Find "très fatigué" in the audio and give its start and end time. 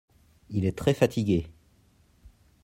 0.75-1.45